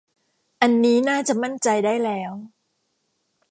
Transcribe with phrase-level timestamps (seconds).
[0.61, 2.33] อันนี้น่าจะมั่นใจได้แล้ว